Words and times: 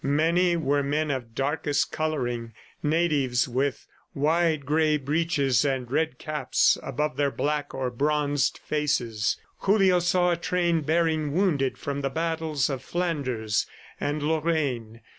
Many 0.03 0.55
were 0.57 0.81
men 0.81 1.11
of 1.11 1.35
darkest 1.35 1.91
coloring, 1.91 2.53
natives 2.81 3.47
with 3.47 3.85
wide 4.15 4.65
gray 4.65 4.97
breeches 4.97 5.63
and 5.63 5.91
red 5.91 6.17
caps 6.17 6.75
above 6.81 7.17
their 7.17 7.29
black 7.29 7.75
or 7.75 7.91
bronzed 7.91 8.57
faces. 8.57 9.37
Julio 9.59 9.99
saw 9.99 10.31
a 10.31 10.37
train 10.37 10.81
bearing 10.81 11.33
wounded 11.33 11.77
from 11.77 12.01
the 12.01 12.09
battles 12.09 12.67
of 12.67 12.81
Flanders 12.81 13.67
and 13.99 14.23
Lorraine. 14.23 15.01